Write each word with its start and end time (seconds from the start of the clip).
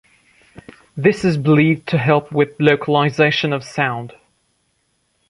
This 0.97 1.23
is 1.23 1.37
believed 1.37 1.87
to 1.89 1.99
help 1.99 2.31
with 2.31 2.59
localization 2.59 3.53
of 3.53 3.63
sound. 3.63 4.13